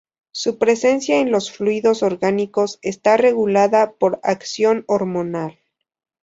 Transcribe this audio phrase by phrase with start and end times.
[0.31, 5.59] Su presencia en los fluidos orgánicos está regulada por acción hormonal.